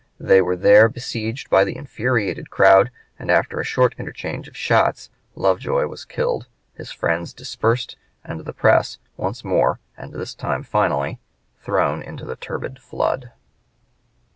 They 0.19 0.41
were 0.41 0.55
there 0.55 0.89
besieged 0.89 1.47
by 1.51 1.63
the 1.63 1.77
infuriated 1.77 2.49
crowd, 2.49 2.89
and 3.19 3.29
after 3.29 3.59
a 3.59 3.63
short 3.63 3.93
interchange 3.99 4.47
of 4.47 4.57
shots 4.57 5.11
Lovejoy 5.35 5.85
was 5.85 6.05
killed, 6.05 6.47
his 6.73 6.91
friends 6.91 7.33
dispersed, 7.35 7.97
and 8.23 8.39
the 8.39 8.51
press 8.51 8.97
once 9.15 9.43
more 9.43 9.79
and 9.95 10.11
this 10.11 10.33
time 10.33 10.63
finally 10.63 11.19
thrown 11.59 12.01
into 12.01 12.25
the 12.25 12.35
turbid 12.35 12.79
flood. 12.79 13.29